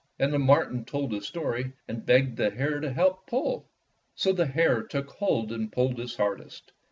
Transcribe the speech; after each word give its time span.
And 0.17 0.33
the 0.33 0.39
marten 0.39 0.83
told 0.83 1.11
his 1.11 1.27
story 1.27 1.73
and 1.87 2.03
begged 2.07 2.35
the 2.35 2.49
hare 2.49 2.79
to 2.79 2.91
help 2.91 3.27
pull. 3.27 3.69
So 4.15 4.33
the 4.33 4.47
hare 4.47 4.81
took 4.81 5.11
hold 5.11 5.51
and 5.51 5.71
pulled 5.71 5.99
his 5.99 6.15
hard 6.17 6.41
est. 6.41 6.71